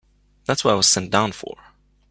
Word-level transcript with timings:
That's 0.45 0.63
what 0.63 0.71
I 0.71 0.77
was 0.77 0.89
sent 0.89 1.11
down 1.11 1.31
for. 1.31 1.55